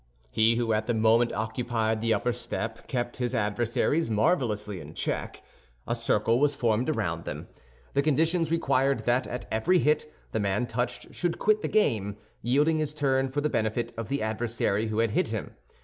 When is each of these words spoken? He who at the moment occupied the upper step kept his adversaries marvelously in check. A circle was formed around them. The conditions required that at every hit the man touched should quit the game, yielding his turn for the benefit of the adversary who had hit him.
He 0.31 0.55
who 0.55 0.73
at 0.73 0.87
the 0.87 0.95
moment 0.95 1.31
occupied 1.31 2.01
the 2.01 2.11
upper 2.11 2.33
step 2.33 2.87
kept 2.87 3.17
his 3.17 3.35
adversaries 3.35 4.09
marvelously 4.09 4.79
in 4.79 4.95
check. 4.95 5.43
A 5.85 5.93
circle 5.93 6.39
was 6.39 6.55
formed 6.55 6.89
around 6.89 7.25
them. 7.25 7.49
The 7.93 8.01
conditions 8.01 8.49
required 8.49 9.01
that 9.01 9.27
at 9.27 9.45
every 9.51 9.77
hit 9.77 10.11
the 10.31 10.39
man 10.39 10.65
touched 10.65 11.13
should 11.13 11.37
quit 11.37 11.61
the 11.61 11.67
game, 11.67 12.17
yielding 12.41 12.79
his 12.79 12.95
turn 12.95 13.29
for 13.29 13.41
the 13.41 13.47
benefit 13.51 13.93
of 13.95 14.09
the 14.09 14.23
adversary 14.23 14.87
who 14.87 14.97
had 14.97 15.11
hit 15.11 15.27
him. 15.27 15.55